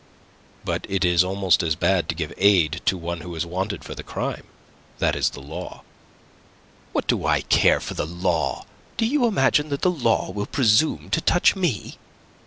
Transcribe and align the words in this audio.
"But 0.65 0.87
it 0.89 1.05
is 1.05 1.23
almost 1.23 1.61
as 1.61 1.75
bad 1.75 2.09
to 2.09 2.15
give 2.15 2.33
aid 2.37 2.81
to 2.85 2.97
one 2.97 3.21
who 3.21 3.35
is 3.35 3.45
wanted 3.45 3.83
for 3.83 3.93
the 3.93 4.01
crime. 4.01 4.45
That 4.97 5.15
is 5.15 5.29
the 5.29 5.39
law." 5.41 5.83
"What 6.91 7.05
do 7.05 7.23
I 7.27 7.41
care 7.41 7.79
for 7.79 7.93
the 7.93 8.07
law? 8.07 8.65
Do 8.97 9.05
you 9.05 9.27
imagine 9.27 9.69
that 9.69 9.83
the 9.83 9.91
law 9.91 10.31
will 10.31 10.47
presume 10.47 11.11
to 11.11 11.21
touch 11.21 11.55
me?" 11.55 11.99